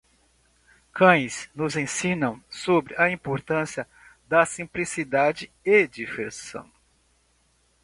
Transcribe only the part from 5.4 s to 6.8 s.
e diversão.